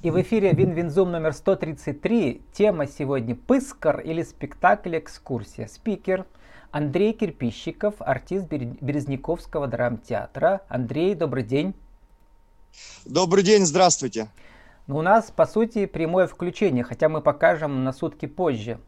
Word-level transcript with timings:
И 0.00 0.12
в 0.12 0.20
эфире 0.22 0.52
Win-Win 0.52 0.89
Zoom 0.89 1.10
номер 1.10 1.32
133. 1.32 2.42
Тема 2.52 2.86
сегодня 2.86 3.34
«Пыскор» 3.34 3.98
или 3.98 4.22
спектакль 4.22 4.96
«Экскурсия». 4.96 5.66
Спикер 5.66 6.24
Андрей 6.70 7.12
Кирпищиков, 7.12 7.96
артист 7.98 8.46
Березняковского 8.46 9.66
драмтеатра. 9.66 10.60
Андрей, 10.68 11.16
добрый 11.16 11.42
день. 11.42 11.74
Добрый 13.06 13.42
день, 13.42 13.66
здравствуйте. 13.66 14.28
Ну, 14.86 14.98
у 14.98 15.02
нас, 15.02 15.32
по 15.32 15.46
сути, 15.46 15.86
прямое 15.86 16.28
включение, 16.28 16.84
хотя 16.84 17.08
мы 17.08 17.20
покажем 17.20 17.82
на 17.82 17.92
сутки 17.92 18.26
позже 18.26 18.78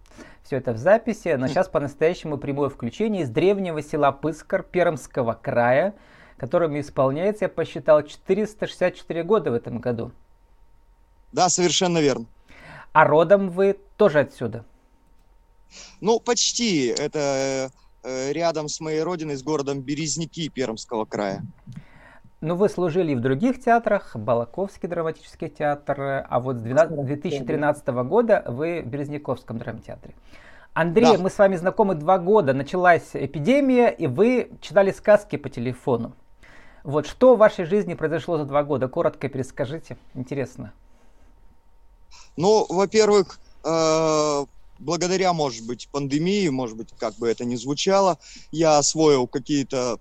все 0.45 0.59
это 0.59 0.73
в 0.73 0.77
записи, 0.77 1.35
но 1.37 1.47
сейчас 1.49 1.69
по-настоящему 1.69 2.39
прямое 2.39 2.69
включение 2.69 3.25
из 3.25 3.31
древнего 3.31 3.83
села 3.83 4.13
Пыскор 4.13 4.63
Пермского 4.63 5.33
края, 5.33 5.97
которому 6.37 6.79
исполняется, 6.79 7.47
я 7.47 7.49
посчитал, 7.49 8.05
464 8.05 9.25
года 9.25 9.51
в 9.51 9.55
этом 9.55 9.81
году. 9.81 10.13
Да, 11.33 11.49
совершенно 11.49 11.99
верно. 11.99 12.27
А 12.93 13.05
родом 13.05 13.51
вы 13.51 13.79
тоже 13.97 14.21
отсюда? 14.21 14.65
Ну, 16.01 16.19
почти. 16.19 16.87
Это 16.87 17.71
э, 18.03 18.33
рядом 18.33 18.69
с 18.69 18.81
моей 18.81 19.03
родиной, 19.03 19.37
с 19.37 19.43
городом 19.43 19.81
Березники 19.81 20.49
Пермского 20.49 21.05
края. 21.05 21.43
Ну, 22.41 22.57
вы 22.57 22.71
служили 22.71 23.13
и 23.13 23.15
в 23.15 23.21
других 23.21 23.63
театрах, 23.63 24.17
Балаковский 24.17 24.89
драматический 24.89 25.51
театр, 25.51 26.25
а 26.27 26.41
вот 26.41 26.57
с 26.57 26.61
12, 26.61 27.05
2013 27.05 27.87
года 27.89 28.43
вы 28.47 28.81
в 28.81 28.87
Березняковском 28.87 29.59
драмтеатре. 29.59 30.15
Андрей, 30.73 31.17
да. 31.17 31.23
мы 31.23 31.29
с 31.29 31.37
вами 31.37 31.57
знакомы 31.57 31.97
два 31.97 32.19
года, 32.19 32.55
началась 32.55 33.11
эпидемия, 33.13 33.91
и 33.91 34.07
вы 34.07 34.53
читали 34.63 34.91
сказки 34.91 35.37
по 35.37 35.51
телефону. 35.51 36.15
Вот 36.83 37.07
что 37.07 37.35
в 37.35 37.39
вашей 37.39 37.67
жизни 37.67 37.93
произошло 37.93 38.39
за 38.39 38.47
два 38.47 38.65
года? 38.65 38.89
Коротко 38.89 39.29
перескажите, 39.29 39.99
интересно. 40.15 40.73
Ну, 42.37 42.67
во-первых, 42.69 43.41
э, 43.65 44.47
благодаря, 44.79 45.33
может 45.33 45.67
быть, 45.67 45.89
пандемии, 45.91 46.49
может 46.49 46.77
быть, 46.77 46.89
как 46.97 47.17
бы 47.17 47.29
это 47.29 47.45
ни 47.45 47.57
звучало, 47.57 48.19
я 48.51 48.79
освоил 48.79 49.27
какие-то 49.27 50.01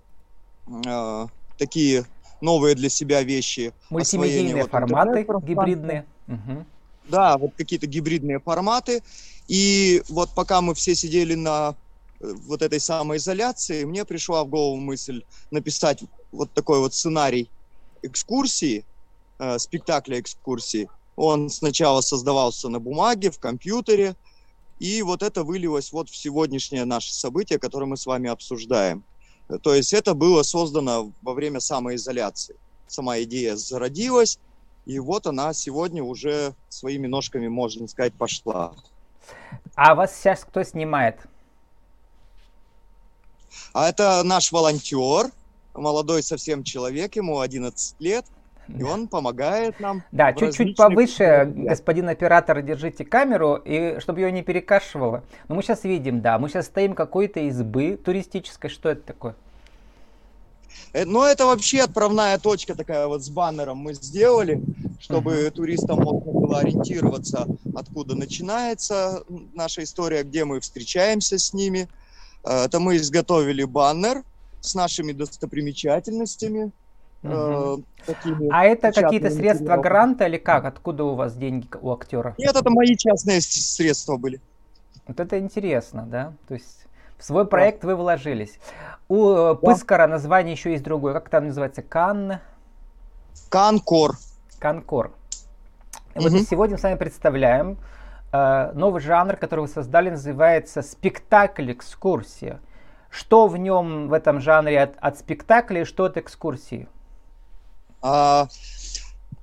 э, 0.66 1.26
такие 1.56 2.06
новые 2.40 2.74
для 2.74 2.88
себя 2.88 3.22
вещи. 3.22 3.72
Мультимедийные 3.90 4.62
вот 4.62 4.70
форматы 4.70 5.26
гибридные. 5.42 6.06
Угу. 6.26 6.66
Да, 7.08 7.38
вот 7.38 7.54
какие-то 7.56 7.86
гибридные 7.86 8.40
форматы. 8.40 9.02
И 9.46 10.02
вот 10.08 10.34
пока 10.34 10.60
мы 10.60 10.74
все 10.74 10.94
сидели 10.94 11.34
на 11.34 11.76
э, 12.20 12.32
вот 12.46 12.62
этой 12.62 12.80
самоизоляции, 12.80 13.84
мне 13.84 14.04
пришла 14.04 14.44
в 14.44 14.48
голову 14.48 14.76
мысль 14.76 15.22
написать 15.50 16.02
вот 16.32 16.52
такой 16.54 16.78
вот 16.78 16.94
сценарий 16.94 17.50
экскурсии, 18.02 18.86
э, 19.38 19.58
спектакля 19.58 20.20
экскурсии. 20.20 20.88
Он 21.16 21.50
сначала 21.50 22.00
создавался 22.00 22.68
на 22.68 22.80
бумаге, 22.80 23.30
в 23.30 23.38
компьютере, 23.38 24.16
и 24.78 25.02
вот 25.02 25.22
это 25.22 25.44
вылилось 25.44 25.92
вот 25.92 26.08
в 26.08 26.16
сегодняшнее 26.16 26.84
наше 26.84 27.12
событие, 27.12 27.58
которое 27.58 27.86
мы 27.86 27.96
с 27.96 28.06
вами 28.06 28.30
обсуждаем. 28.30 29.04
То 29.62 29.74
есть 29.74 29.92
это 29.92 30.14
было 30.14 30.42
создано 30.42 31.12
во 31.22 31.34
время 31.34 31.60
самоизоляции. 31.60 32.56
Сама 32.86 33.20
идея 33.22 33.56
зародилась, 33.56 34.38
и 34.86 34.98
вот 34.98 35.26
она 35.26 35.52
сегодня 35.52 36.02
уже 36.02 36.54
своими 36.68 37.06
ножками, 37.06 37.48
можно 37.48 37.86
сказать, 37.88 38.14
пошла. 38.14 38.74
А 39.74 39.94
вас 39.94 40.16
сейчас 40.16 40.44
кто 40.44 40.62
снимает? 40.62 41.18
А 43.72 43.88
это 43.88 44.22
наш 44.24 44.52
волонтер, 44.52 45.30
молодой 45.74 46.22
совсем 46.22 46.64
человек, 46.64 47.16
ему 47.16 47.40
11 47.40 47.96
лет, 48.00 48.24
и 48.78 48.82
он 48.82 49.08
помогает 49.08 49.80
нам. 49.80 50.02
Да, 50.12 50.32
чуть-чуть 50.32 50.76
повыше, 50.76 51.52
господин 51.54 52.08
оператор, 52.08 52.62
держите 52.62 53.04
камеру, 53.04 53.56
и 53.56 53.98
чтобы 54.00 54.20
ее 54.20 54.32
не 54.32 54.42
перекашивало. 54.42 55.22
Но 55.48 55.54
мы 55.54 55.62
сейчас 55.62 55.84
видим, 55.84 56.20
да, 56.20 56.38
мы 56.38 56.48
сейчас 56.48 56.66
стоим 56.66 56.94
какой-то 56.94 57.40
избы 57.40 57.96
туристической. 57.96 58.70
Что 58.70 58.90
это 58.90 59.02
такое? 59.02 59.34
Э, 60.92 61.04
Но 61.04 61.20
ну, 61.20 61.24
это 61.24 61.46
вообще 61.46 61.80
отправная 61.82 62.38
точка 62.38 62.74
такая 62.74 63.06
вот 63.06 63.22
с 63.22 63.28
баннером 63.28 63.78
мы 63.78 63.94
сделали, 63.94 64.62
чтобы 65.00 65.50
туристам 65.54 66.00
можно 66.00 66.32
было 66.32 66.58
ориентироваться, 66.58 67.46
откуда 67.74 68.14
начинается 68.14 69.24
наша 69.54 69.82
история, 69.82 70.22
где 70.22 70.44
мы 70.44 70.60
встречаемся 70.60 71.38
с 71.38 71.52
ними. 71.52 71.88
Э, 72.44 72.64
это 72.64 72.80
мы 72.80 72.96
изготовили 72.96 73.64
баннер 73.64 74.22
с 74.60 74.74
нашими 74.74 75.12
достопримечательностями. 75.12 76.72
Угу. 77.22 77.84
а 78.50 78.64
это 78.64 78.92
какие-то 78.92 79.30
средства 79.30 79.76
гранта 79.76 80.26
или 80.26 80.38
как? 80.38 80.64
Откуда 80.64 81.04
у 81.04 81.14
вас 81.14 81.34
деньги 81.34 81.68
у 81.80 81.92
актера? 81.92 82.34
Нет, 82.38 82.56
это 82.56 82.70
мои 82.70 82.96
частные 82.96 83.42
средства 83.42 84.16
были. 84.16 84.40
Вот 85.06 85.20
это 85.20 85.38
интересно, 85.38 86.06
да? 86.06 86.32
То 86.48 86.54
есть 86.54 86.86
в 87.18 87.24
свой 87.24 87.46
проект 87.46 87.82
да. 87.82 87.88
вы 87.88 87.96
вложились. 87.96 88.58
У 89.08 89.32
э, 89.32 89.36
да. 89.36 89.54
Пыскара 89.54 90.06
название 90.06 90.52
еще 90.52 90.70
есть 90.70 90.82
другое. 90.82 91.12
Как 91.12 91.28
там 91.28 91.48
называется? 91.48 91.82
Кан... 91.82 92.38
Канкор. 93.50 94.12
Канкор. 94.58 95.12
Угу. 96.14 96.22
Вот 96.22 96.32
сегодня 96.48 96.76
мы 96.76 96.78
с 96.78 96.82
вами 96.82 96.96
представляем 96.96 97.76
э, 98.32 98.72
новый 98.72 99.02
жанр, 99.02 99.36
который 99.36 99.60
вы 99.60 99.68
создали, 99.68 100.08
называется 100.08 100.80
спектакль-экскурсия. 100.80 102.60
Что 103.10 103.46
в 103.48 103.56
нем, 103.58 104.08
в 104.08 104.12
этом 104.14 104.40
жанре 104.40 104.80
от, 104.80 104.94
от 105.00 105.18
спектакля 105.18 105.82
и 105.82 105.84
что 105.84 106.04
от 106.04 106.16
экскурсии? 106.16 106.88
А, 108.02 108.48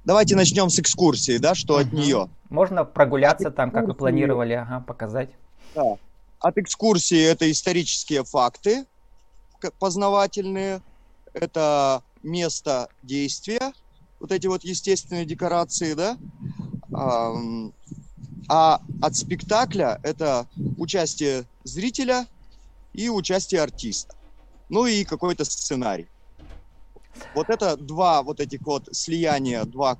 давайте 0.05 0.35
начнем 0.35 0.69
с 0.69 0.79
экскурсии, 0.79 1.37
да, 1.37 1.55
что 1.55 1.75
угу. 1.75 1.81
от 1.81 1.93
нее. 1.93 2.29
Можно 2.49 2.85
прогуляться 2.85 3.49
от 3.49 3.55
там, 3.55 3.69
экскурсии... 3.69 3.85
как 3.85 3.93
вы 3.93 3.97
планировали, 3.97 4.53
ага, 4.53 4.79
показать. 4.79 5.29
Да. 5.75 5.97
От 6.39 6.57
экскурсии 6.57 7.21
это 7.21 7.49
исторические 7.49 8.23
факты 8.23 8.85
познавательные, 9.79 10.81
это 11.33 12.03
место 12.23 12.89
действия, 13.03 13.73
вот 14.19 14.31
эти 14.31 14.47
вот 14.47 14.63
естественные 14.63 15.25
декорации, 15.25 15.93
да. 15.93 16.17
А 18.49 18.81
от 19.01 19.15
спектакля 19.15 19.99
это 20.03 20.47
участие 20.77 21.43
зрителя 21.63 22.27
и 22.93 23.09
участие 23.09 23.61
артиста. 23.61 24.15
Ну 24.69 24.85
и 24.85 25.03
какой-то 25.03 25.43
сценарий. 25.43 26.07
Вот 27.33 27.49
это 27.49 27.77
два 27.77 28.23
вот 28.23 28.39
этих 28.39 28.61
вот 28.61 28.89
слияния, 28.91 29.63
два, 29.63 29.97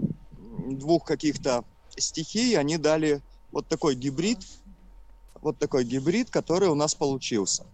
двух 0.70 1.06
каких-то 1.06 1.64
стихий, 1.98 2.58
они 2.58 2.78
дали 2.78 3.22
вот 3.52 3.68
такой 3.68 3.96
гибрид, 3.96 4.40
вот 5.42 5.58
такой 5.58 5.84
гибрид, 5.84 6.30
который 6.30 6.68
у 6.68 6.76
нас 6.76 6.96
получился. 6.96 7.66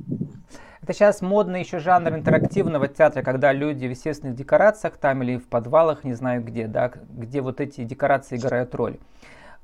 Это 0.82 0.92
сейчас 0.92 1.22
модный 1.22 1.62
еще 1.62 1.80
жанр 1.80 2.14
интерактивного 2.14 2.90
театра, 2.90 3.22
когда 3.22 3.54
люди 3.54 3.86
в 3.88 3.92
естественных 3.92 4.36
декорациях 4.36 4.98
там 4.98 5.24
или 5.24 5.38
в 5.38 5.48
подвалах, 5.48 6.04
не 6.04 6.14
знаю 6.14 6.44
где, 6.44 6.68
да, 6.68 6.92
где 7.10 7.40
вот 7.40 7.62
эти 7.62 7.86
декорации 7.86 8.36
играют 8.36 8.76
роль. 8.76 9.00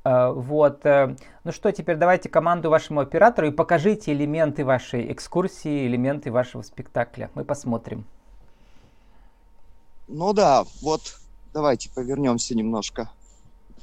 Э, 0.06 0.32
вот. 0.32 0.86
Э, 0.86 1.16
ну 1.44 1.52
что, 1.52 1.72
теперь 1.72 1.98
давайте 1.98 2.30
команду 2.30 2.70
вашему 2.70 3.02
оператору 3.02 3.48
и 3.48 3.52
покажите 3.52 4.14
элементы 4.14 4.64
вашей 4.64 5.12
экскурсии, 5.12 5.88
элементы 5.88 6.32
вашего 6.32 6.62
спектакля. 6.62 7.30
Мы 7.36 7.44
посмотрим. 7.44 8.06
Ну 10.12 10.34
да, 10.34 10.66
вот 10.82 11.20
давайте 11.54 11.90
повернемся 11.92 12.56
немножко. 12.56 13.12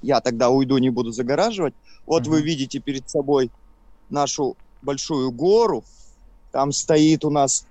Я 0.03 0.21
тогда 0.21 0.51
уйду, 0.51 0.77
не 0.79 0.91
буду 0.91 1.13
загораживать. 1.13 1.75
Вот 2.05 2.25
mm-hmm. 2.25 2.31
вы 2.31 2.43
видите 2.43 2.81
перед 2.81 3.09
собой 3.09 3.51
нашу 4.11 4.57
большую 4.83 5.31
гору. 5.31 5.85
Там 6.51 6.73
стоит 6.73 7.25
у 7.25 7.31
нас 7.31 7.65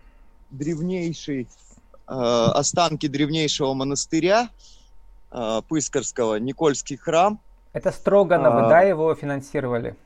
древнейший, 0.52 1.50
э, 2.08 2.12
останки 2.14 3.08
древнейшего 3.08 3.74
монастыря 3.74 4.50
э, 5.32 5.62
Пыскарского, 5.68 6.36
Никольский 6.36 6.96
храм. 6.96 7.40
Это 7.74 7.92
Строгановы, 7.92 8.68
а, 8.68 8.70
да, 8.70 8.82
его 8.82 9.14
финансировали? 9.16 9.97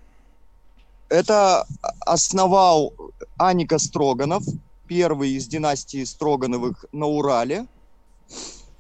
Это 1.08 1.68
основал 2.00 2.94
Аника 3.38 3.78
Строганов, 3.78 4.44
первый 4.88 5.32
из 5.32 5.46
династии 5.46 6.04
Строгановых 6.04 6.86
на 6.92 7.06
Урале. 7.06 7.68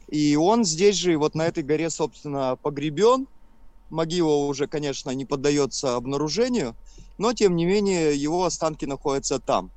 И 0.07 0.36
он 0.36 0.66
здесь 0.66 0.96
же, 0.96 1.18
вот 1.18 1.36
на 1.36 1.48
этой 1.48 1.63
горе, 1.63 1.90
собственно, 1.90 2.57
погребен. 2.62 3.28
Могила 3.90 4.36
уже, 4.36 4.68
конечно, 4.68 5.10
не 5.12 5.25
поддается 5.25 5.96
обнаружению, 5.96 6.75
но, 7.18 7.34
тем 7.34 7.56
не 7.56 7.66
менее, 7.66 8.16
его 8.16 8.46
останки 8.46 8.86
находятся 8.86 9.40
там. 9.40 9.72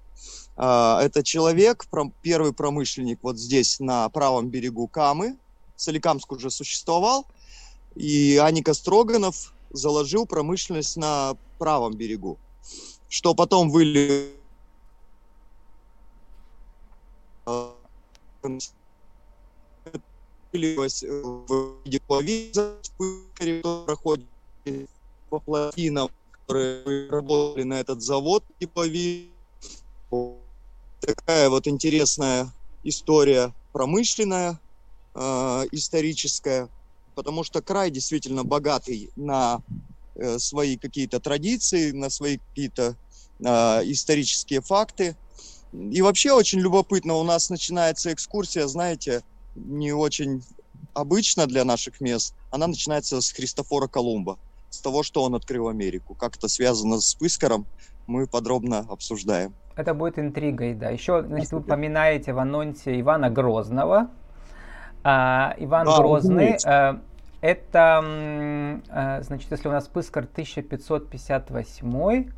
А, 0.56 1.00
это 1.02 1.22
человек, 1.22 1.86
первый 2.20 2.52
промышленник 2.52 3.20
вот 3.22 3.38
здесь, 3.38 3.80
на 3.80 4.08
правом 4.10 4.50
берегу 4.50 4.86
Камы. 4.86 5.38
Соликамск 5.76 6.30
уже 6.32 6.50
существовал. 6.50 7.26
И 7.94 8.36
Аника 8.36 8.75
Строганов 8.75 9.54
заложил 9.70 10.26
промышленность 10.26 10.96
на 10.96 11.36
правом 11.58 11.94
берегу, 11.94 12.38
что 13.08 13.34
потом 13.34 13.70
вылилось 13.70 14.32
усиливалась 20.52 21.02
в 21.02 21.76
виде 21.84 22.00
плавиза, 22.00 22.76
который 23.34 23.60
проходит 23.60 24.26
по 25.31 25.40
плотинам, 25.40 26.10
которые 26.46 27.08
работали 27.10 27.64
на 27.64 27.81
этот 27.81 28.02
завод 28.02 28.44
тепловик. 28.58 29.31
Такая 31.00 31.49
вот 31.49 31.66
интересная 31.66 32.52
история 32.84 33.52
промышленная, 33.72 34.60
э, 35.14 35.64
историческая, 35.72 36.69
потому 37.14 37.43
что 37.43 37.62
край 37.62 37.90
действительно 37.90 38.44
богатый 38.44 39.10
на 39.16 39.62
э, 40.14 40.38
свои 40.38 40.76
какие-то 40.76 41.19
традиции, 41.19 41.90
на 41.90 42.10
свои 42.10 42.38
какие-то 42.38 42.96
э, 43.40 43.44
исторические 43.90 44.60
факты. 44.60 45.16
И 45.72 46.02
вообще 46.02 46.32
очень 46.32 46.60
любопытно, 46.60 47.14
у 47.14 47.25
нас 47.25 47.49
начинается 47.49 48.12
экскурсия, 48.12 48.66
знаете, 48.66 49.22
не 49.54 49.93
очень 49.93 50.43
обычно 50.94 51.46
для 51.46 51.64
наших 51.64 52.00
мест. 52.00 52.34
Она 52.50 52.66
начинается 52.66 53.20
с 53.20 53.32
Христофора 53.32 53.88
Колумба, 53.88 54.38
с 54.70 54.81
того, 54.81 55.02
что 55.02 55.22
он 55.22 55.34
открыл 55.34 55.69
Америку. 55.69 56.14
Как 56.14 56.37
это 56.37 56.49
связано 56.49 57.00
с 57.00 57.14
Пыскаром, 57.14 57.66
мы 58.06 58.26
подробно 58.26 58.81
обсуждаем. 58.88 59.54
Это 59.76 59.94
будет 59.94 60.19
интригой, 60.19 60.75
да. 60.75 60.90
Еще, 60.90 61.22
значит, 61.22 61.52
вы 61.52 61.60
упоминаете 61.60 62.32
в 62.32 62.38
анонсе 62.38 63.00
Ивана 63.00 63.31
Грозного. 63.31 64.10
А, 65.02 65.54
Иван 65.58 65.87
да, 65.87 65.96
Грозный, 65.96 66.56
а, 66.64 67.00
это, 67.40 68.81
а, 68.88 69.22
значит, 69.22 69.50
если 69.50 69.69
у 69.69 69.72
нас 69.72 69.88
Пыскар 69.88 70.25
1558, 70.25 72.31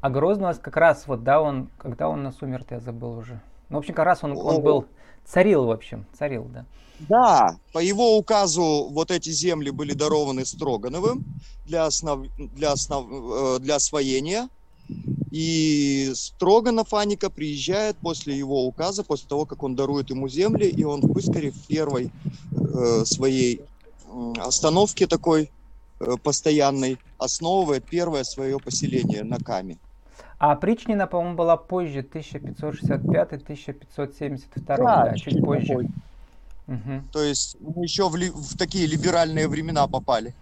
а 0.00 0.10
Грозный 0.10 0.44
у 0.44 0.46
нас 0.46 0.58
как 0.58 0.76
раз 0.76 1.06
вот, 1.06 1.24
да, 1.24 1.42
он, 1.42 1.68
когда 1.76 2.08
он 2.08 2.22
нас 2.22 2.40
умер, 2.40 2.64
я 2.70 2.80
забыл 2.80 3.18
уже. 3.18 3.40
Ну, 3.70 3.76
в 3.76 3.78
общем, 3.78 3.94
как 3.94 4.04
раз 4.04 4.18
он, 4.22 4.36
он 4.36 4.62
был, 4.62 4.84
царил, 5.24 5.64
в 5.64 5.70
общем, 5.70 6.04
царил, 6.18 6.44
да. 6.52 6.66
Да, 7.08 7.56
по 7.72 7.78
его 7.78 8.18
указу 8.18 8.88
вот 8.90 9.10
эти 9.10 9.30
земли 9.30 9.70
были 9.70 9.94
дарованы 9.94 10.44
Строгановым 10.44 11.24
для, 11.64 11.86
основ... 11.86 12.26
для, 12.36 12.72
основ... 12.72 13.06
Э, 13.10 13.58
для 13.58 13.76
освоения. 13.76 14.48
И 15.30 16.10
Строганов 16.14 16.92
Аника 16.92 17.30
приезжает 17.30 17.96
после 17.98 18.36
его 18.36 18.66
указа, 18.66 19.04
после 19.04 19.28
того, 19.28 19.46
как 19.46 19.62
он 19.62 19.76
дарует 19.76 20.10
ему 20.10 20.28
земли, 20.28 20.66
и 20.66 20.82
он 20.84 21.00
в 21.00 21.12
Пыскаре 21.12 21.52
в 21.52 21.66
первой 21.66 22.10
э, 22.50 23.04
своей 23.04 23.62
остановке 24.38 25.06
такой 25.06 25.50
э, 26.00 26.16
постоянной 26.22 26.98
основывает 27.18 27.84
первое 27.84 28.24
свое 28.24 28.58
поселение 28.58 29.22
на 29.22 29.38
Каме. 29.38 29.78
А 30.40 30.56
Причнина, 30.56 31.06
по-моему, 31.06 31.36
была 31.36 31.56
позже, 31.58 32.00
1565-1572, 32.00 34.62
да, 34.66 34.76
да, 34.76 35.14
чуть 35.14 35.44
позже. 35.44 35.74
позже. 35.74 35.90
Угу. 36.66 37.02
То 37.12 37.22
есть 37.22 37.58
мы 37.60 37.82
еще 37.82 38.08
в, 38.08 38.16
ли, 38.16 38.30
в 38.30 38.56
такие 38.56 38.86
либеральные 38.86 39.48
времена 39.48 39.86
попали. 39.86 40.32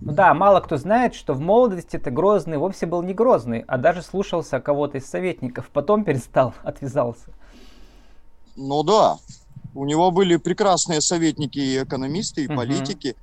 Ну 0.00 0.12
да, 0.12 0.32
мало 0.32 0.60
кто 0.60 0.76
знает, 0.76 1.16
что 1.16 1.34
в 1.34 1.40
молодости 1.40 1.96
это 1.96 2.12
Грозный 2.12 2.58
вовсе 2.58 2.86
был 2.86 3.02
не 3.02 3.14
Грозный, 3.14 3.64
а 3.66 3.78
даже 3.78 4.02
слушался 4.02 4.60
кого-то 4.60 4.98
из 4.98 5.06
советников, 5.06 5.70
потом 5.72 6.04
перестал, 6.04 6.54
отвязался. 6.62 7.30
Ну 8.54 8.84
да, 8.84 9.18
у 9.74 9.84
него 9.84 10.12
были 10.12 10.36
прекрасные 10.36 11.00
советники 11.00 11.58
и 11.58 11.82
экономисты, 11.82 12.44
и 12.44 12.46
угу. 12.46 12.58
политики. 12.58 13.16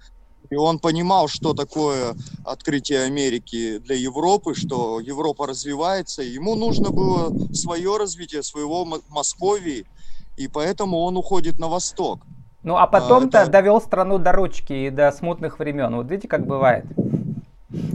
И 0.50 0.56
он 0.56 0.80
понимал, 0.80 1.28
что 1.28 1.54
такое 1.54 2.16
открытие 2.44 3.04
Америки 3.04 3.78
для 3.80 3.96
Европы, 3.96 4.56
что 4.56 5.00
Европа 5.00 5.46
развивается. 5.46 6.24
Ему 6.24 6.56
нужно 6.56 6.90
было 6.90 7.32
свое 7.54 7.98
развитие, 7.98 8.42
своего 8.42 8.86
Московии, 9.10 9.86
и 10.38 10.48
поэтому 10.48 11.00
он 11.00 11.18
уходит 11.18 11.60
на 11.60 11.68
восток. 11.68 12.22
Ну 12.64 12.78
а 12.78 12.88
потом-то 12.88 13.40
а, 13.40 13.44
это... 13.44 13.52
довел 13.52 13.80
страну 13.80 14.18
до 14.18 14.32
ручки 14.32 14.74
и 14.74 14.90
до 14.90 15.12
смутных 15.12 15.60
времен. 15.60 15.96
Вот 15.96 16.10
видите, 16.10 16.28
как 16.28 16.46
бывает. 16.46 16.86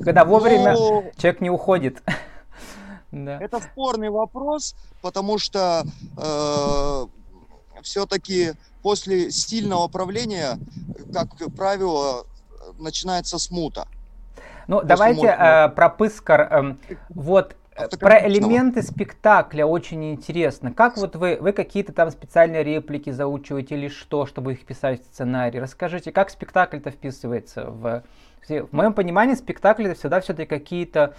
Когда 0.05 0.25
вовремя 0.25 0.75
ну, 0.75 1.13
человек 1.17 1.41
не 1.41 1.51
уходит. 1.51 2.03
да. 3.13 3.39
Это 3.41 3.61
спорный 3.61 4.11
вопрос, 4.11 4.77
потому 5.03 5.39
что 5.39 5.85
э, 6.17 7.07
все-таки 7.83 8.53
после 8.83 9.31
сильного 9.31 9.89
правления, 9.89 10.59
как 11.13 11.29
правило, 11.57 12.25
начинается 12.85 13.39
смута. 13.39 13.89
Ну, 14.69 14.77
после 14.77 14.89
давайте 14.89 15.27
э, 15.27 15.69
про 15.71 15.89
Пыскар. 15.89 16.41
Э, 16.41 16.75
вот 17.09 17.57
про 17.99 18.27
элементы 18.29 18.83
спектакля 18.83 19.67
очень 19.67 20.13
интересно. 20.13 20.73
Как 20.73 20.97
вот 20.97 21.17
вы, 21.17 21.39
вы 21.41 21.53
какие-то 21.53 21.93
там 21.93 22.11
специальные 22.11 22.63
реплики 22.63 23.11
заучиваете 23.11 23.75
или 23.75 23.89
что, 23.89 24.27
чтобы 24.27 24.53
их 24.53 24.65
писать 24.65 25.03
в 25.03 25.07
сценарий? 25.07 25.59
Расскажите, 25.59 26.13
как 26.13 26.31
спектакль-то 26.31 26.91
вписывается 26.91 27.71
в... 27.71 28.05
В 28.47 28.73
моем 28.73 28.93
понимании 28.93 29.35
спектакль 29.35 29.87
это 29.87 29.99
всегда 29.99 30.21
все-таки 30.21 30.47
какие-то, 30.47 31.15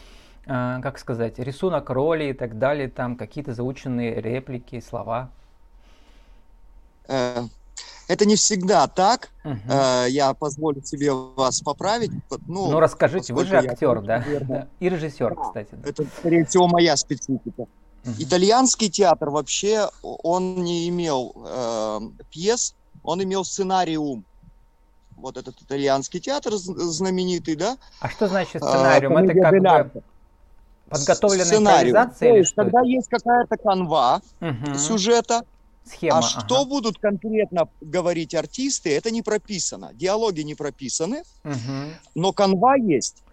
э, 0.45 0.79
как 0.81 0.99
сказать, 0.99 1.39
рисунок 1.39 1.89
роли 1.89 2.25
и 2.25 2.33
так 2.33 2.59
далее, 2.59 2.87
там 2.87 3.15
какие-то 3.15 3.53
заученные 3.53 4.21
реплики, 4.21 4.79
слова. 4.79 5.29
Э, 7.07 7.41
это 8.07 8.25
не 8.25 8.35
всегда 8.35 8.87
так. 8.87 9.29
Угу. 9.43 9.73
Я 10.09 10.33
позволю 10.33 10.81
себе 10.83 11.11
вас 11.11 11.61
поправить. 11.61 12.11
Ну, 12.47 12.71
ну 12.71 12.79
расскажите, 12.79 13.33
вы 13.33 13.45
же 13.45 13.57
актер, 13.57 14.01
да? 14.01 14.23
да? 14.41 14.67
И 14.79 14.89
режиссер, 14.89 15.35
да. 15.35 15.41
кстати. 15.41 15.69
Да. 15.71 15.89
Это, 15.89 16.05
скорее 16.17 16.45
всего, 16.45 16.67
моя 16.67 16.95
специфика. 16.95 17.61
Угу. 17.61 18.13
Итальянский 18.19 18.89
театр 18.89 19.29
вообще, 19.29 19.89
он 20.01 20.63
не 20.63 20.87
имел 20.89 21.33
э, 21.35 21.99
пьес, 22.29 22.75
он 23.03 23.23
имел 23.23 23.43
сценариум. 23.43 24.23
Вот 25.17 25.37
этот 25.37 25.61
итальянский 25.61 26.19
театр 26.19 26.53
знаменитый, 26.55 27.55
да? 27.55 27.77
А 27.99 28.09
что 28.09 28.27
значит 28.27 28.61
а, 28.61 28.67
сценариум? 28.67 29.17
А, 29.17 29.23
это 29.23 29.33
как 29.33 29.93
бы 29.93 30.03
подготовленная 30.89 31.57
импровизация? 31.57 32.31
То 32.31 32.37
есть, 32.37 32.55
когда 32.55 32.81
есть 32.81 33.07
какая-то 33.09 33.57
канва 33.57 34.21
угу. 34.41 34.77
сюжета, 34.77 35.43
Схема, 35.85 36.17
а 36.17 36.19
ага. 36.19 36.27
что 36.27 36.65
будут 36.65 36.97
конкретно 36.97 37.69
говорить 37.79 38.33
артисты, 38.33 38.95
это 38.95 39.11
не 39.11 39.21
прописано. 39.21 39.91
Диалоги 39.93 40.41
не 40.41 40.55
прописаны, 40.55 41.23
угу. 41.43 41.91
но 42.15 42.33
канва 42.33 42.75
есть. 42.75 43.23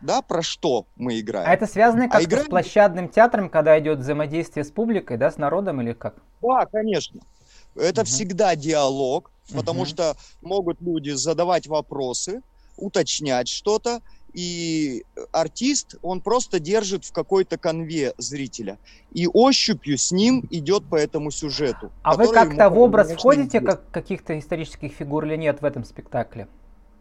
Да, 0.00 0.22
про 0.22 0.42
что 0.42 0.86
мы 0.96 1.20
играем. 1.20 1.48
А 1.48 1.52
это 1.52 1.66
связано 1.66 2.04
а 2.04 2.08
как-то 2.08 2.18
а 2.18 2.24
играем... 2.24 2.46
с 2.46 2.48
площадным 2.48 3.08
театром, 3.08 3.50
когда 3.50 3.78
идет 3.78 3.98
взаимодействие 3.98 4.64
с 4.64 4.70
публикой, 4.70 5.18
да, 5.18 5.30
с 5.30 5.36
народом 5.36 5.80
или 5.82 5.92
как? 5.92 6.16
Да, 6.42 6.66
конечно. 6.66 7.20
Это 7.76 8.00
угу. 8.00 8.06
всегда 8.06 8.56
диалог, 8.56 9.30
потому 9.54 9.80
угу. 9.80 9.86
что 9.86 10.16
могут 10.42 10.80
люди 10.80 11.10
задавать 11.10 11.66
вопросы, 11.66 12.42
уточнять 12.80 13.48
что-то, 13.48 14.00
и 14.32 15.04
артист, 15.32 15.96
он 16.02 16.20
просто 16.20 16.60
держит 16.60 17.04
в 17.04 17.12
какой-то 17.12 17.58
конве 17.58 18.14
зрителя. 18.16 18.78
И 19.12 19.26
ощупью 19.26 19.98
с 19.98 20.12
ним 20.12 20.46
идет 20.50 20.84
по 20.84 20.96
этому 20.96 21.30
сюжету. 21.30 21.90
А 22.02 22.16
вы 22.16 22.32
как-то 22.32 22.70
в 22.70 22.78
образ 22.78 23.10
входите 23.12 23.60
как 23.60 23.90
каких-то 23.90 24.38
исторических 24.38 24.92
фигур 24.92 25.24
или 25.24 25.36
нет 25.36 25.62
в 25.62 25.64
этом 25.64 25.84
спектакле? 25.84 26.46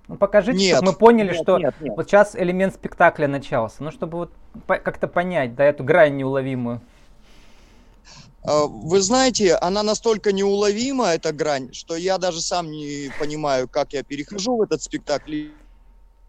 Ну, 0.08 0.16
покажите, 0.18 0.58
нет, 0.58 0.78
чтобы 0.78 0.92
мы 0.94 0.98
поняли, 0.98 1.28
нет, 1.34 1.42
что 1.44 1.60
нет, 1.60 1.76
нет. 1.80 1.94
вот 1.96 2.10
сейчас 2.10 2.36
элемент 2.36 2.74
спектакля 2.74 3.28
начался. 3.28 3.84
Ну, 3.84 3.92
чтобы 3.92 4.18
вот 4.18 4.34
как-то 4.66 5.08
понять, 5.08 5.56
да, 5.56 5.64
эту 5.64 5.84
грань 5.84 6.18
неуловимую. 6.18 6.82
А, 8.44 8.66
вы 8.66 9.02
знаете, 9.02 9.54
она 9.56 9.84
настолько 9.84 10.32
неуловима, 10.32 11.10
эта 11.10 11.32
грань, 11.32 11.74
что 11.74 11.96
я 11.96 12.18
даже 12.18 12.42
сам 12.42 12.72
не 12.72 13.12
понимаю, 13.20 13.68
как 13.68 13.94
я 13.94 14.02
перехожу 14.02 14.58
в 14.58 14.62
этот 14.64 14.82
спектакль. 14.82 15.50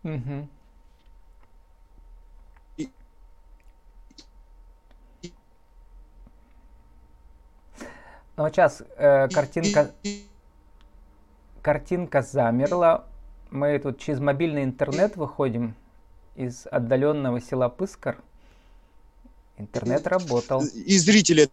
Угу. 0.05 0.49
Ну, 8.37 8.45
вот 8.45 8.55
сейчас 8.55 8.83
э, 8.97 9.29
картинка, 9.29 9.91
картинка 11.61 12.23
замерла. 12.23 13.05
Мы 13.51 13.79
тут 13.79 13.99
через 13.99 14.19
мобильный 14.19 14.65
интернет 14.65 15.17
выходим 15.17 15.75
из 16.37 16.67
отдаленного 16.67 17.43
села 17.43 17.69
Пыскар. 17.69 18.17
Интернет 19.59 20.07
работал. 20.07 20.63
И 20.63 20.99
зрители 20.99 21.51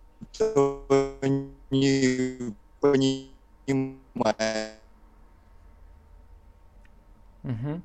не 1.72 2.54
понимают. 2.80 4.80
Угу. 7.44 7.82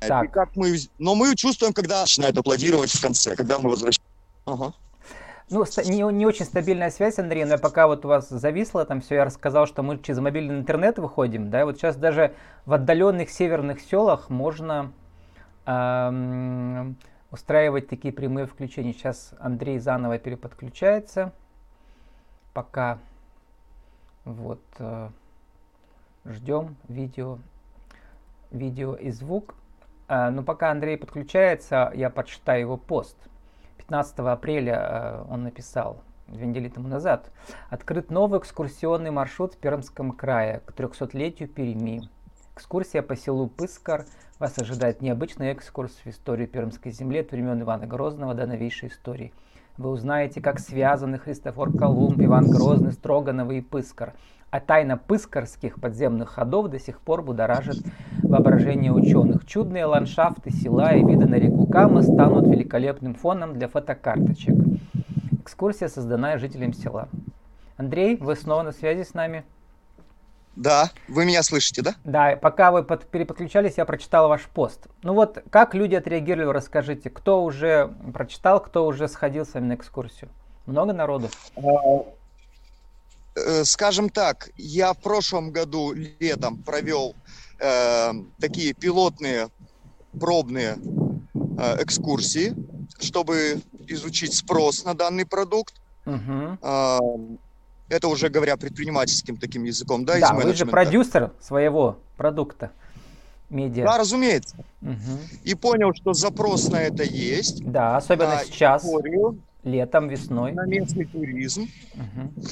Так. 0.00 0.32
как 0.32 0.56
мы, 0.56 0.76
но 0.98 1.14
мы 1.14 1.34
чувствуем, 1.34 1.72
когда 1.72 2.02
начинают 2.02 2.36
аплодировать 2.38 2.90
в 2.90 3.00
конце, 3.00 3.34
когда 3.34 3.58
мы 3.58 3.70
возвращаемся. 3.70 4.10
Ага. 4.44 4.72
Ну, 5.50 5.64
не, 5.84 6.12
не 6.12 6.26
очень 6.26 6.44
стабильная 6.44 6.90
связь, 6.90 7.18
Андрей, 7.18 7.44
но 7.44 7.58
пока 7.58 7.86
вот 7.86 8.04
у 8.04 8.08
вас 8.08 8.28
зависло 8.28 8.84
там 8.84 9.00
все, 9.00 9.16
я 9.16 9.24
рассказал, 9.24 9.66
что 9.66 9.82
мы 9.82 9.98
через 9.98 10.18
мобильный 10.18 10.56
интернет 10.56 10.98
выходим, 10.98 11.50
да, 11.50 11.64
вот 11.64 11.78
сейчас 11.78 11.96
даже 11.96 12.34
в 12.66 12.74
отдаленных 12.74 13.30
северных 13.30 13.80
селах 13.80 14.28
можно 14.28 14.92
эм, 15.64 16.96
устраивать 17.30 17.88
такие 17.88 18.12
прямые 18.12 18.46
включения. 18.46 18.92
Сейчас 18.92 19.32
Андрей 19.40 19.78
заново 19.78 20.18
переподключается, 20.18 21.32
пока 22.52 22.98
вот... 24.24 24.60
Э, 24.78 25.08
Ждем 26.28 26.76
видео, 26.88 27.38
видео 28.50 28.94
и 28.94 29.10
звук. 29.10 29.54
А, 30.08 30.30
но 30.30 30.42
пока 30.42 30.70
Андрей 30.70 30.96
подключается, 30.96 31.92
я 31.94 32.08
прочитаю 32.08 32.60
его 32.60 32.76
пост. 32.78 33.16
15 33.76 34.18
апреля 34.20 34.76
а, 34.80 35.26
он 35.30 35.42
написал, 35.42 36.02
две 36.26 36.46
недели 36.46 36.68
тому 36.68 36.88
назад, 36.88 37.30
открыт 37.68 38.10
новый 38.10 38.40
экскурсионный 38.40 39.10
маршрут 39.10 39.54
в 39.54 39.58
Пермском 39.58 40.12
крае 40.12 40.60
к 40.64 40.72
300-летию 40.72 41.48
Перми. 41.48 42.08
Экскурсия 42.54 43.02
по 43.02 43.16
селу 43.16 43.48
Пыскар. 43.48 44.06
Вас 44.38 44.58
ожидает 44.58 45.02
необычный 45.02 45.48
экскурс 45.48 45.92
в 46.04 46.06
историю 46.06 46.48
Пермской 46.48 46.90
земли 46.90 47.20
от 47.20 47.30
времен 47.30 47.60
Ивана 47.60 47.86
Грозного 47.86 48.34
до 48.34 48.46
новейшей 48.46 48.88
истории. 48.88 49.32
Вы 49.76 49.90
узнаете, 49.90 50.40
как 50.40 50.58
связаны 50.58 51.18
Христофор 51.18 51.76
Колумб, 51.76 52.20
Иван 52.20 52.50
Грозный, 52.50 52.92
Строгановы 52.92 53.58
и 53.58 53.60
Пыскар– 53.60 54.14
а 54.50 54.60
тайна 54.60 54.96
пыскарских 54.96 55.80
подземных 55.80 56.30
ходов 56.30 56.68
до 56.68 56.78
сих 56.78 57.00
пор 57.00 57.22
будоражит 57.22 57.76
воображение 58.28 58.92
ученых. 58.92 59.46
Чудные 59.46 59.84
ландшафты 59.86 60.50
села 60.50 60.94
и 60.94 61.04
виды 61.04 61.26
на 61.26 61.36
реку 61.36 61.66
Кама 61.66 62.02
станут 62.02 62.46
великолепным 62.46 63.14
фоном 63.14 63.58
для 63.58 63.68
фотокарточек. 63.68 64.54
Экскурсия 65.40 65.88
создана 65.88 66.38
жителям 66.38 66.72
села. 66.72 67.08
Андрей, 67.76 68.16
вы 68.16 68.36
снова 68.36 68.62
на 68.62 68.72
связи 68.72 69.02
с 69.02 69.14
нами? 69.14 69.44
Да, 70.56 70.90
вы 71.06 71.24
меня 71.24 71.42
слышите, 71.42 71.82
да? 71.82 71.94
Да, 72.04 72.36
пока 72.36 72.72
вы 72.72 72.82
под, 72.82 73.06
переподключались, 73.06 73.78
я 73.78 73.84
прочитал 73.84 74.28
ваш 74.28 74.42
пост. 74.42 74.88
Ну 75.02 75.14
вот, 75.14 75.42
как 75.50 75.74
люди 75.74 75.94
отреагировали, 75.94 76.52
расскажите, 76.52 77.10
кто 77.10 77.44
уже 77.44 77.94
прочитал, 78.12 78.60
кто 78.60 78.84
уже 78.86 79.08
сходил 79.08 79.46
с 79.46 79.54
вами 79.54 79.66
на 79.66 79.74
экскурсию? 79.74 80.30
Много 80.66 80.92
народу? 80.92 81.28
А, 81.56 81.62
Э, 83.38 83.64
скажем 83.64 84.08
так, 84.08 84.50
я 84.56 84.92
в 84.92 84.98
прошлом 84.98 85.50
году 85.50 85.92
летом 85.92 86.56
провел 86.62 87.14
э, 87.58 88.12
такие 88.38 88.72
пилотные 88.72 89.48
пробные 90.18 90.76
э, 91.34 91.82
экскурсии, 91.82 92.54
чтобы 92.98 93.60
изучить 93.86 94.34
спрос 94.34 94.84
на 94.84 94.94
данный 94.94 95.26
продукт. 95.26 95.74
Угу. 96.06 96.58
Э, 96.62 96.98
это 97.88 98.08
уже 98.08 98.28
говоря 98.28 98.56
предпринимательским 98.56 99.36
таким 99.36 99.64
языком, 99.64 100.04
да, 100.04 100.18
да 100.18 100.34
вы 100.34 100.54
же 100.54 100.66
продюсер 100.66 101.32
своего 101.40 101.98
продукта 102.16 102.70
медиа. 103.50 103.84
Да, 103.84 103.98
разумеется. 103.98 104.56
Угу. 104.82 105.18
И 105.44 105.54
понял, 105.54 105.94
что 105.94 106.12
запрос 106.12 106.68
на 106.68 106.82
это 106.82 107.02
есть. 107.02 107.64
Да, 107.64 107.96
особенно 107.96 108.40
сейчас, 108.44 108.86
летом, 109.64 110.08
весной. 110.08 110.52
На 110.52 110.66
местный 110.66 111.06
туризм. 111.06 111.68
Угу. 111.94 112.46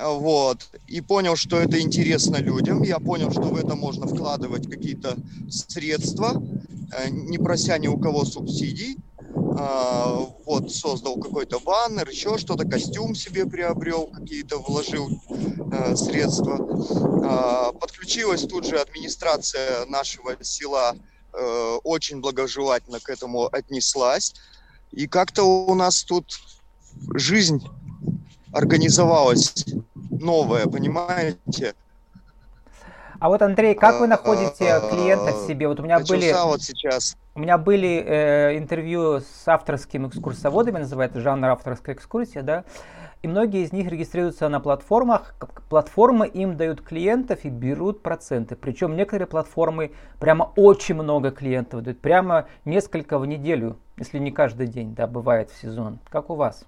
Вот. 0.00 0.68
И 0.86 1.00
понял, 1.00 1.36
что 1.36 1.58
это 1.60 1.80
интересно 1.80 2.36
людям. 2.36 2.82
Я 2.82 2.98
понял, 2.98 3.30
что 3.30 3.42
в 3.42 3.56
это 3.56 3.74
можно 3.74 4.06
вкладывать 4.06 4.70
какие-то 4.70 5.16
средства, 5.50 6.42
э, 6.96 7.10
не 7.10 7.38
прося 7.38 7.78
ни 7.78 7.88
у 7.88 7.98
кого 7.98 8.24
субсидий. 8.24 8.98
А, 9.58 10.26
вот, 10.46 10.72
создал 10.72 11.16
какой-то 11.16 11.58
баннер, 11.60 12.08
еще 12.08 12.38
что-то, 12.38 12.66
костюм 12.66 13.14
себе 13.14 13.46
приобрел, 13.46 14.06
какие-то 14.06 14.58
вложил 14.58 15.08
э, 15.30 15.96
средства. 15.96 16.58
А, 17.24 17.72
подключилась 17.72 18.42
тут 18.42 18.66
же 18.66 18.78
администрация 18.78 19.86
нашего 19.86 20.36
села, 20.42 20.96
э, 21.32 21.78
очень 21.84 22.20
благожелательно 22.20 23.00
к 23.00 23.08
этому 23.10 23.46
отнеслась. 23.46 24.34
И 24.90 25.06
как-то 25.06 25.44
у 25.44 25.74
нас 25.74 26.02
тут 26.02 26.40
жизнь 27.14 27.62
организовалась 28.52 29.64
новая, 30.10 30.66
понимаете? 30.66 31.74
А 33.22 33.28
вот, 33.28 33.40
Андрей, 33.40 33.76
как 33.76 34.00
вы 34.00 34.08
находите 34.08 34.80
клиентов 34.90 35.46
себе? 35.46 35.68
Вот 35.68 35.78
у 35.78 35.84
меня 35.84 36.00
были... 36.00 36.32
вот 36.44 36.60
сейчас. 36.60 37.16
У 37.36 37.40
меня 37.40 37.56
были 37.56 38.04
э, 38.04 38.58
интервью 38.58 39.20
с 39.20 39.46
авторскими 39.46 40.08
экскурсоводами, 40.08 40.78
называется 40.78 41.20
жанр 41.20 41.46
авторская 41.50 41.94
экскурсия, 41.94 42.42
да, 42.42 42.64
и 43.22 43.28
многие 43.28 43.62
из 43.62 43.72
них 43.72 43.88
регистрируются 43.88 44.48
на 44.48 44.58
платформах. 44.58 45.36
Платформы 45.70 46.26
им 46.26 46.56
дают 46.56 46.82
клиентов 46.82 47.44
и 47.44 47.48
берут 47.48 48.02
проценты. 48.02 48.56
Причем 48.56 48.96
некоторые 48.96 49.28
платформы 49.28 49.92
прямо 50.18 50.52
очень 50.56 50.96
много 50.96 51.30
клиентов 51.30 51.84
дают, 51.84 52.00
прямо 52.00 52.48
несколько 52.64 53.20
в 53.20 53.26
неделю, 53.26 53.76
если 53.96 54.18
не 54.18 54.32
каждый 54.32 54.66
день, 54.66 54.96
да, 54.96 55.06
бывает 55.06 55.50
в 55.50 55.60
сезон. 55.60 56.00
Как 56.10 56.28
у 56.28 56.34
вас? 56.34 56.64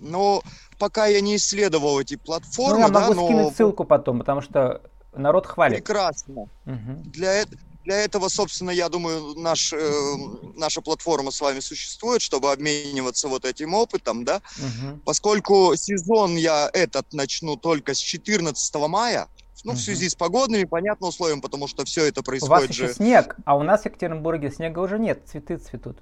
Но 0.00 0.42
пока 0.78 1.06
я 1.06 1.20
не 1.20 1.36
исследовал 1.36 2.00
эти 2.00 2.16
платформы. 2.16 2.80
Ну, 2.80 2.86
я 2.86 2.88
могу 2.88 3.14
да, 3.14 3.24
скинуть 3.24 3.44
но... 3.44 3.50
ссылку 3.50 3.84
потом, 3.84 4.20
потому 4.20 4.40
что 4.40 4.80
народ 5.14 5.46
хвалит. 5.46 5.78
Прекрасно. 5.78 6.42
Угу. 6.66 7.02
Для, 7.06 7.44
для 7.84 7.96
этого, 8.00 8.28
собственно, 8.28 8.70
я 8.70 8.88
думаю, 8.88 9.34
наш, 9.36 9.72
э, 9.72 10.14
наша 10.56 10.80
платформа 10.80 11.30
с 11.30 11.40
вами 11.40 11.60
существует, 11.60 12.22
чтобы 12.22 12.52
обмениваться 12.52 13.28
вот 13.28 13.44
этим 13.44 13.74
опытом, 13.74 14.24
да. 14.24 14.42
Угу. 14.58 15.00
Поскольку 15.04 15.74
сезон 15.76 16.36
я 16.36 16.70
этот 16.72 17.12
начну 17.12 17.56
только 17.56 17.94
с 17.94 17.98
14 17.98 18.74
мая, 18.88 19.28
ну, 19.64 19.72
угу. 19.72 19.78
в 19.78 19.82
связи 19.82 20.08
с 20.08 20.14
погодными, 20.14 20.64
понятно, 20.64 21.08
условием, 21.08 21.40
потому 21.40 21.66
что 21.66 21.84
все 21.84 22.06
это 22.06 22.22
происходит 22.22 22.64
У 22.64 22.66
вас 22.66 22.76
же... 22.76 22.92
снег, 22.94 23.36
а 23.44 23.56
у 23.56 23.62
нас 23.62 23.82
в 23.82 23.86
Екатеринбурге 23.86 24.50
снега 24.50 24.78
уже 24.80 24.98
нет, 24.98 25.22
цветы 25.26 25.56
цветут. 25.56 25.98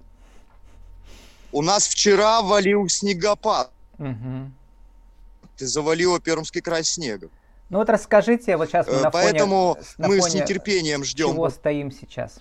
У 1.52 1.62
нас 1.62 1.86
вчера 1.86 2.42
валил 2.42 2.88
снегопад. 2.88 3.70
Угу. 3.98 4.50
Ты 5.56 5.66
завалила 5.66 6.20
Пермский 6.20 6.60
край 6.60 6.84
снегом. 6.84 7.30
Ну 7.68 7.78
вот 7.78 7.88
расскажите, 7.90 8.56
вот 8.56 8.68
сейчас 8.68 8.86
мы 8.86 9.00
на 9.00 9.10
Поэтому 9.10 9.74
фоне, 9.74 9.86
на 9.98 10.08
мы 10.08 10.18
фоне 10.20 10.30
с 10.30 10.34
нетерпением 10.34 11.04
ждем. 11.04 11.32
Чего 11.32 11.50
стоим 11.50 11.90
сейчас? 11.90 12.38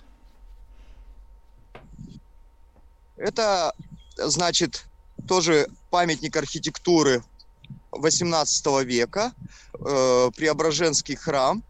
Это, 3.16 3.72
значит, 4.16 4.84
тоже 5.26 5.68
памятник 5.90 6.36
архитектуры 6.36 7.22
18 7.90 8.84
века, 8.84 9.32
э, 9.74 10.30
Преображенский 10.36 11.16
храм 11.16 11.62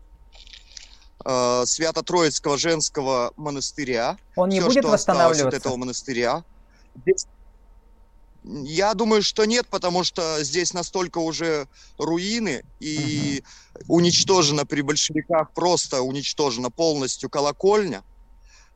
э, 1.24 1.62
Свято-Троицкого 1.64 2.58
женского 2.58 3.32
монастыря. 3.36 4.18
Он 4.34 4.48
не 4.48 4.60
Все, 4.60 4.68
будет 4.68 4.84
восстанавливаться? 4.84 5.48
от 5.48 5.54
этого 5.54 5.76
монастыря. 5.76 6.44
Здесь 6.96 7.26
я 8.46 8.94
думаю, 8.94 9.22
что 9.22 9.44
нет, 9.44 9.66
потому 9.68 10.04
что 10.04 10.42
здесь 10.44 10.72
настолько 10.72 11.18
уже 11.18 11.66
руины 11.98 12.64
и 12.80 13.42
угу. 13.74 13.96
уничтожена 13.96 14.64
при 14.64 14.82
большевиках, 14.82 15.52
просто 15.52 16.02
уничтожена 16.02 16.70
полностью 16.70 17.28
колокольня, 17.28 18.04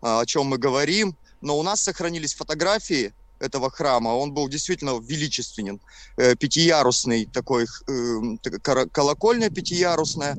а, 0.02 0.20
о 0.20 0.26
чем 0.26 0.46
мы 0.46 0.58
говорим. 0.58 1.16
Но 1.40 1.58
у 1.58 1.62
нас 1.62 1.80
сохранились 1.80 2.34
фотографии 2.34 3.12
этого 3.38 3.70
храма. 3.70 4.10
Он 4.10 4.32
был 4.32 4.48
действительно 4.48 4.98
величественен. 5.00 5.80
Э, 6.16 6.36
пятиярусный 6.36 7.24
такой, 7.24 7.64
э, 7.88 8.86
колокольня 8.92 9.50
пятиярусная. 9.50 10.36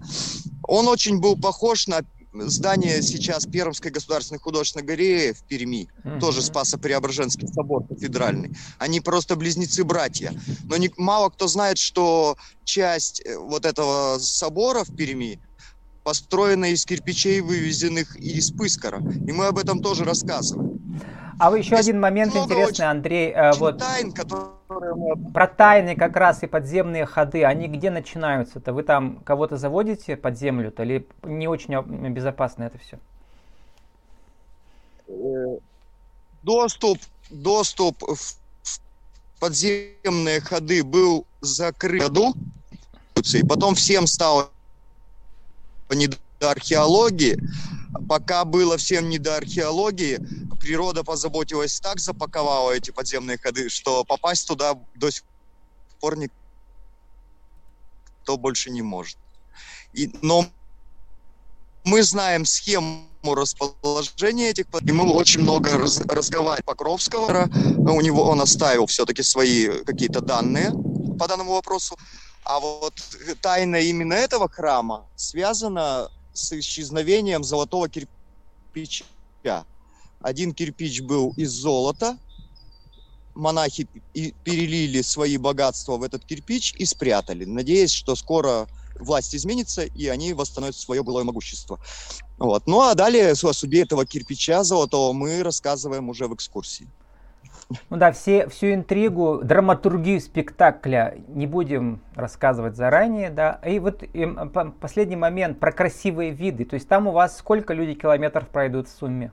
Он 0.63 0.87
очень 0.87 1.19
был 1.19 1.35
похож 1.35 1.87
на 1.87 2.01
здание 2.33 3.01
сейчас 3.01 3.45
Пермской 3.45 3.91
государственной 3.91 4.39
художественной 4.39 4.85
галереи 4.85 5.31
в 5.33 5.43
Перми, 5.43 5.89
mm-hmm. 6.03 6.19
тоже 6.19 6.41
Спасо-Преображенский 6.41 7.47
собор 7.47 7.85
кафедральный. 7.87 8.55
Они 8.77 9.01
просто 9.01 9.35
близнецы-братья. 9.35 10.33
Но 10.63 10.77
не, 10.77 10.91
мало 10.97 11.29
кто 11.29 11.47
знает, 11.47 11.77
что 11.77 12.37
часть 12.63 13.21
э, 13.25 13.37
вот 13.37 13.65
этого 13.65 14.17
собора 14.19 14.83
в 14.83 14.95
Перми 14.95 15.39
построена 16.03 16.71
из 16.71 16.85
кирпичей, 16.85 17.41
вывезенных 17.41 18.15
из 18.15 18.51
Пыскара. 18.51 19.01
И 19.27 19.31
мы 19.31 19.47
об 19.47 19.57
этом 19.57 19.81
тоже 19.81 20.03
рассказываем. 20.03 20.70
А 21.39 21.49
вы 21.49 21.59
еще 21.59 21.75
один 21.75 21.99
момент 21.99 22.35
интересный, 22.35 22.87
Андрей. 22.87 23.31
Э, 23.31 23.51
вот 23.53 23.79
тайн, 23.79 24.13
мы... 24.69 25.31
Про 25.33 25.47
тайны 25.47 25.95
как 25.95 26.15
раз 26.15 26.43
и 26.43 26.47
подземные 26.47 27.05
ходы, 27.05 27.43
они 27.43 27.67
где 27.67 27.89
начинаются-то? 27.89 28.73
Вы 28.73 28.83
там 28.83 29.19
кого-то 29.23 29.57
заводите 29.57 30.15
под 30.15 30.37
землю-то 30.37 30.83
или 30.83 31.07
не 31.23 31.47
очень 31.47 31.79
безопасно 32.09 32.63
это 32.63 32.77
все? 32.77 32.99
Э, 35.07 35.57
доступ, 36.43 36.99
доступ 37.29 38.01
в 38.01 38.39
подземные 39.39 40.39
ходы 40.41 40.83
был 40.83 41.25
закрыт 41.41 42.11
и 43.33 43.43
потом 43.43 43.75
всем 43.75 44.07
стало 44.07 44.49
не 45.89 46.07
до 46.07 46.51
археологии, 46.51 47.37
пока 48.07 48.45
было 48.45 48.77
всем 48.77 49.09
не 49.09 49.19
до 49.19 49.35
археологии, 49.37 50.19
природа 50.61 51.03
позаботилась 51.03 51.79
так, 51.79 51.99
запаковала 51.99 52.71
эти 52.71 52.91
подземные 52.91 53.37
ходы, 53.37 53.67
что 53.69 54.03
попасть 54.05 54.47
туда 54.47 54.75
до 54.95 55.11
сих 55.11 55.23
пор 55.99 56.17
никто 56.17 56.31
больше 58.37 58.69
не 58.69 58.81
может. 58.81 59.17
И, 59.93 60.09
но 60.21 60.45
мы 61.83 62.03
знаем 62.03 62.45
схему 62.45 63.07
расположения 63.23 64.49
этих 64.49 64.65
и 64.81 64.91
мы 64.91 65.11
очень 65.11 65.41
много 65.41 65.77
раз, 65.77 65.99
разговаривали 66.01 66.63
Покровского 66.63 67.49
у 67.91 68.01
него 68.01 68.23
он 68.23 68.41
оставил 68.41 68.85
все-таки 68.85 69.23
свои 69.23 69.83
какие-то 69.83 70.21
данные 70.21 70.71
по 71.19 71.27
данному 71.27 71.53
вопросу 71.53 71.97
А 72.43 72.59
вот 72.59 72.93
тайна 73.41 73.77
именно 73.77 74.13
этого 74.13 74.47
храма 74.49 75.05
связана 75.15 76.09
с 76.33 76.53
исчезновением 76.53 77.43
золотого 77.43 77.89
кирпича. 77.89 79.05
Один 80.21 80.53
кирпич 80.53 81.01
был 81.01 81.33
из 81.37 81.51
золота, 81.51 82.17
монахи 83.33 83.87
перелили 84.13 85.01
свои 85.01 85.37
богатства 85.37 85.97
в 85.97 86.03
этот 86.03 86.25
кирпич 86.25 86.73
и 86.77 86.85
спрятали, 86.85 87.45
надеясь, 87.45 87.91
что 87.91 88.15
скоро 88.15 88.67
власть 88.99 89.35
изменится, 89.35 89.83
и 89.83 90.07
они 90.07 90.33
восстановят 90.33 90.75
свое 90.75 91.03
былое 91.03 91.23
могущество. 91.23 91.79
Вот. 92.37 92.67
Ну 92.67 92.81
а 92.81 92.93
далее 92.93 93.31
о 93.31 93.53
судьбе 93.53 93.81
этого 93.81 94.05
кирпича 94.05 94.63
золотого 94.63 95.13
мы 95.13 95.43
рассказываем 95.43 96.09
уже 96.09 96.27
в 96.27 96.35
экскурсии. 96.35 96.87
Ну 97.89 97.97
да, 97.97 98.11
все, 98.11 98.49
всю 98.49 98.73
интригу, 98.73 99.39
драматургию 99.43 100.19
спектакля 100.19 101.17
не 101.29 101.47
будем 101.47 102.01
рассказывать 102.15 102.75
заранее, 102.75 103.29
да. 103.29 103.61
И 103.65 103.79
вот 103.79 104.03
и, 104.03 104.27
последний 104.81 105.15
момент 105.15 105.59
про 105.59 105.71
красивые 105.71 106.31
виды. 106.31 106.65
То 106.65 106.73
есть 106.73 106.89
там 106.89 107.07
у 107.07 107.11
вас 107.11 107.37
сколько 107.37 107.73
люди 107.73 107.93
километров 107.93 108.49
пройдут 108.49 108.89
в 108.89 108.97
сумме? 108.97 109.31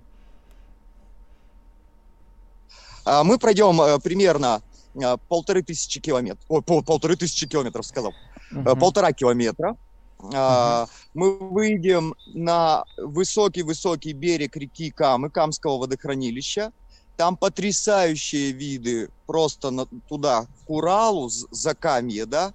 А, 2.97 2.97
мы 3.24 3.38
пройдем 3.38 3.80
э, 3.80 3.98
примерно 4.00 4.62
э, 4.94 5.16
полторы 5.28 5.62
тысячи 5.62 6.00
километров. 6.00 6.44
Ой, 6.48 6.62
пол, 6.62 6.82
полторы 6.82 7.16
тысячи 7.16 7.46
километров 7.46 7.86
сказал. 7.86 8.12
Угу. 8.52 8.76
Полтора 8.76 9.12
километра. 9.12 9.76
Угу. 10.18 10.90
Мы 11.14 11.38
выйдем 11.38 12.14
на 12.34 12.84
высокий-высокий 12.96 14.12
берег 14.12 14.56
реки 14.56 14.90
Камы, 14.90 15.30
Камского 15.30 15.78
водохранилища. 15.78 16.72
Там 17.16 17.36
потрясающие 17.36 18.52
виды 18.52 19.10
просто 19.26 19.70
на, 19.70 19.86
туда, 19.86 20.46
к 20.66 20.70
Уралу, 20.70 21.28
за 21.28 21.74
Камье, 21.74 22.26
да, 22.26 22.52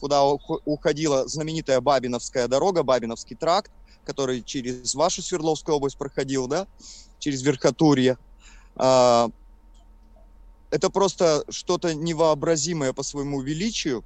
куда 0.00 0.24
уходила 0.24 1.26
знаменитая 1.28 1.80
Бабиновская 1.80 2.48
дорога, 2.48 2.82
Бабиновский 2.82 3.36
тракт, 3.36 3.70
который 4.04 4.42
через 4.42 4.94
вашу 4.94 5.22
Свердловскую 5.22 5.76
область 5.76 5.96
проходил, 5.96 6.46
да, 6.46 6.66
через 7.20 7.42
Верхотурье. 7.42 8.18
Это 10.72 10.88
просто 10.88 11.44
что-то 11.50 11.94
невообразимое 11.94 12.94
по 12.94 13.02
своему 13.02 13.42
величию. 13.42 14.02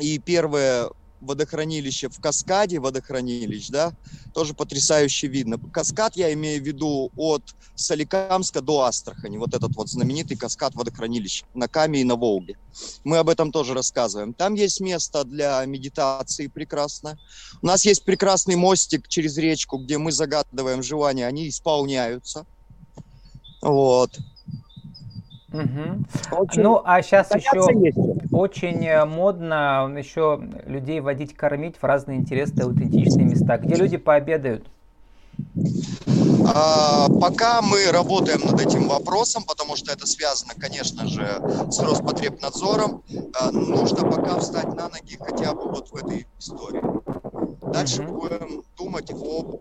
И 0.00 0.18
первое 0.18 0.88
водохранилище 1.20 2.08
в 2.08 2.18
Каскаде 2.20 2.80
водохранилищ, 2.80 3.68
да, 3.68 3.92
тоже 4.32 4.54
потрясающе 4.54 5.28
видно. 5.28 5.58
Каскад 5.70 6.16
я 6.16 6.32
имею 6.32 6.62
в 6.62 6.66
виду 6.66 7.12
от 7.16 7.42
Соликамска 7.74 8.62
до 8.62 8.80
Астрахани, 8.80 9.36
вот 9.36 9.54
этот 9.54 9.76
вот 9.76 9.88
знаменитый 9.88 10.38
каскад 10.38 10.74
водохранилищ 10.74 11.44
на 11.54 11.68
Каме 11.68 12.00
и 12.00 12.04
на 12.04 12.16
Волге. 12.16 12.56
Мы 13.04 13.18
об 13.18 13.28
этом 13.28 13.52
тоже 13.52 13.74
рассказываем. 13.74 14.32
Там 14.32 14.54
есть 14.54 14.80
место 14.80 15.24
для 15.24 15.62
медитации 15.66 16.46
прекрасно. 16.46 17.18
У 17.60 17.66
нас 17.66 17.84
есть 17.84 18.04
прекрасный 18.04 18.56
мостик 18.56 19.06
через 19.06 19.36
речку, 19.36 19.76
где 19.76 19.98
мы 19.98 20.12
загадываем 20.12 20.82
желания, 20.82 21.26
они 21.26 21.48
исполняются. 21.48 22.46
Вот. 23.60 24.18
Угу. 25.52 26.38
Очень, 26.38 26.62
ну, 26.62 26.82
а 26.84 27.02
сейчас 27.02 27.30
еще 27.34 27.60
есть. 27.84 27.98
очень 28.32 28.86
э, 28.86 29.04
модно 29.04 29.92
еще 29.96 30.40
людей 30.66 31.00
водить 31.00 31.34
кормить 31.34 31.76
в 31.80 31.84
разные 31.84 32.18
интересные 32.18 32.64
аутентичные 32.64 33.26
места, 33.26 33.58
где 33.58 33.74
люди 33.74 33.96
пообедают. 33.96 34.66
А, 36.54 37.08
пока 37.20 37.62
мы 37.62 37.90
работаем 37.90 38.40
над 38.44 38.60
этим 38.60 38.88
вопросом, 38.88 39.44
потому 39.44 39.76
что 39.76 39.92
это 39.92 40.06
связано, 40.06 40.54
конечно 40.58 41.06
же, 41.06 41.26
с 41.70 41.78
Роспотребнадзором, 41.78 43.02
а, 43.34 43.50
нужно 43.50 44.10
пока 44.10 44.38
встать 44.38 44.74
на 44.74 44.88
ноги 44.88 45.16
хотя 45.18 45.54
бы 45.54 45.68
вот 45.68 45.90
в 45.90 45.96
этой 45.96 46.26
истории. 46.38 46.82
Дальше 47.72 48.02
угу. 48.02 48.20
будем 48.20 48.64
думать 48.76 49.10
об 49.10 49.54
э, 49.54 49.60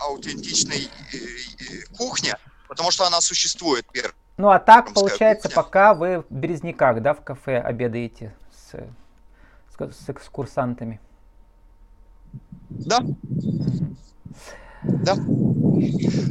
аутентичной 0.00 0.88
э, 1.12 1.96
кухне, 1.96 2.34
потому 2.68 2.90
что 2.90 3.06
она 3.06 3.20
существует. 3.20 3.86
Ну 4.36 4.50
а 4.50 4.58
так 4.58 4.94
получается, 4.94 5.48
кухня. 5.48 5.62
пока 5.62 5.94
вы 5.94 6.24
в 6.28 6.32
Березняках, 6.32 7.02
да, 7.02 7.14
в 7.14 7.22
кафе 7.22 7.58
обедаете 7.58 8.34
с, 8.52 8.72
с, 8.72 10.04
с 10.04 10.08
экскурсантами. 10.08 11.00
Да. 12.70 13.00
Да. 14.82 15.16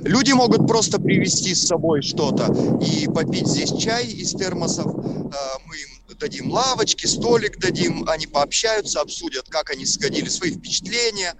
Люди 0.05 0.31
могут 0.31 0.67
просто 0.67 0.99
привезти 0.99 1.53
с 1.53 1.67
собой 1.67 2.01
что-то 2.01 2.53
и 2.79 3.07
попить 3.07 3.47
здесь 3.47 3.73
чай 3.73 4.05
из 4.05 4.31
термосов. 4.33 4.85
А, 4.85 5.59
мы 5.65 5.75
им 5.75 6.17
дадим 6.17 6.51
лавочки, 6.51 7.05
столик 7.05 7.59
дадим, 7.59 8.07
они 8.07 8.25
пообщаются, 8.25 9.01
обсудят, 9.01 9.47
как 9.49 9.69
они 9.69 9.85
сходили, 9.85 10.29
свои 10.29 10.51
впечатления. 10.51 11.35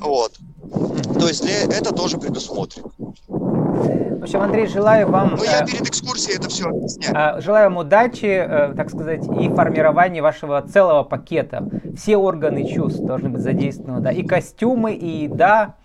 Вот. 0.00 0.38
То 1.18 1.28
есть 1.28 1.42
для 1.42 1.62
это 1.62 1.94
тоже 1.94 2.18
предусмотрено. 2.18 2.90
В 4.18 4.22
общем, 4.22 4.40
Андрей, 4.40 4.66
желаю 4.66 5.08
вам... 5.08 5.36
Ну, 5.36 5.44
я 5.44 5.62
э, 5.62 5.66
перед 5.66 5.82
экскурсией 5.82 6.38
это 6.38 6.48
все 6.48 6.68
объясняю. 6.68 7.14
Э, 7.36 7.40
желаю 7.40 7.70
вам 7.70 7.78
удачи, 7.78 8.26
э, 8.26 8.74
так 8.74 8.90
сказать, 8.90 9.24
и 9.40 9.48
формирования 9.48 10.20
вашего 10.20 10.60
целого 10.60 11.04
пакета. 11.04 11.68
Все 11.96 12.16
органы 12.16 12.66
чувств 12.66 13.00
должны 13.00 13.28
быть 13.28 13.42
задействованы, 13.42 14.00
да, 14.00 14.10
и 14.10 14.24
костюмы, 14.24 14.94
и 14.94 15.22
еда, 15.22 15.76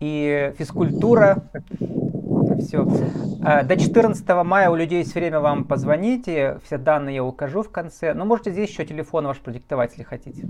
и 0.00 0.54
физкультура. 0.56 1.44
Все. 2.58 2.84
До 2.84 3.76
14 3.76 4.26
мая 4.44 4.70
у 4.70 4.74
людей 4.74 5.00
есть 5.00 5.14
время 5.14 5.40
вам 5.40 5.64
позвоните. 5.64 6.60
Все 6.64 6.78
данные 6.78 7.16
я 7.16 7.24
укажу 7.24 7.62
в 7.62 7.70
конце. 7.70 8.14
Но 8.14 8.24
можете 8.24 8.50
здесь 8.50 8.70
еще 8.70 8.86
телефон 8.86 9.26
ваш 9.26 9.38
продиктовать, 9.40 9.90
если 9.90 10.04
хотите. 10.04 10.48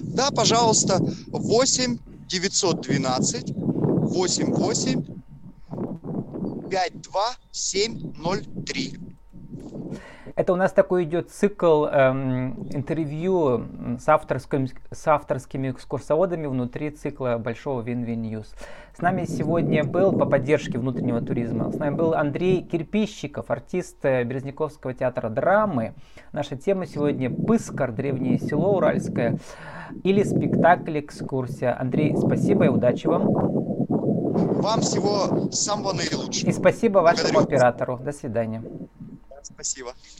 Да, 0.00 0.28
пожалуйста. 0.36 0.98
8 1.32 1.98
912 2.28 3.54
88 3.56 5.17
52703. 6.68 8.98
Это 10.38 10.52
у 10.52 10.56
нас 10.56 10.72
такой 10.72 11.02
идет 11.02 11.30
цикл 11.30 11.86
эм, 11.86 12.68
интервью 12.70 13.66
с, 13.98 14.08
авторским, 14.08 14.68
с 14.90 15.08
авторскими 15.08 15.72
экскурсоводами 15.72 16.46
внутри 16.46 16.90
цикла 16.90 17.38
Большого 17.38 17.82
Win-Win 17.82 18.22
News. 18.22 18.54
С 18.96 19.00
нами 19.00 19.24
сегодня 19.24 19.82
был 19.82 20.12
по 20.12 20.26
поддержке 20.26 20.78
внутреннего 20.78 21.20
туризма. 21.20 21.72
С 21.72 21.78
нами 21.78 21.96
был 21.96 22.14
Андрей 22.14 22.62
Кирпищиков, 22.62 23.50
артист 23.50 24.04
э, 24.04 24.22
Березняковского 24.22 24.94
театра 24.94 25.28
драмы. 25.28 25.94
Наша 26.30 26.56
тема 26.56 26.86
сегодня 26.86 27.30
«Пыскор. 27.30 27.90
Древнее 27.90 28.38
село 28.38 28.76
Уральское» 28.76 29.38
или 30.04 30.22
спектакль 30.22 31.00
«Экскурсия». 31.00 31.76
Андрей, 31.76 32.16
спасибо 32.16 32.66
и 32.66 32.68
удачи 32.68 33.08
вам. 33.08 33.77
Вам 34.38 34.80
всего 34.80 35.50
самого 35.50 35.92
наилучшего. 35.92 36.48
И 36.48 36.52
спасибо 36.52 36.98
вашему 37.00 37.32
Благодарю. 37.32 37.56
оператору. 37.56 37.98
До 37.98 38.12
свидания. 38.12 38.62
Спасибо. 39.42 39.94